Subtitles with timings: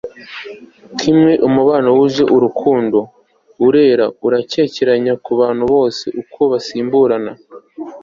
[0.99, 2.99] kimwe umubano wuje urukundo
[3.67, 7.31] urera arakekeranya kubantu bose uko basimburana